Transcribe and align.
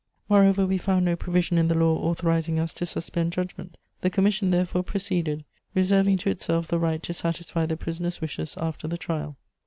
Moreover, 0.29 0.65
we 0.65 0.79
found 0.79 1.05
no 1.05 1.15
provision 1.15 1.59
in 1.59 1.67
the 1.67 1.75
law 1.75 1.95
authorizing 1.97 2.57
us 2.59 2.73
to 2.73 2.87
suspend 2.87 3.33
judgment. 3.33 3.77
The 4.01 4.09
commission 4.09 4.49
therefore 4.49 4.81
proceeded, 4.81 5.45
reserving 5.75 6.17
to 6.25 6.31
itself 6.31 6.67
the 6.69 6.79
right 6.79 7.03
to 7.03 7.13
satisfy 7.13 7.67
the 7.67 7.77
prisoner's 7.77 8.19
wishes 8.19 8.57
after 8.57 8.87
the 8.87 8.97
trial." 8.97 9.37